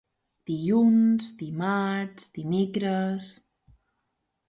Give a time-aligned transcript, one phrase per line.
[0.51, 3.33] Dilluns, dimarts, dimecres...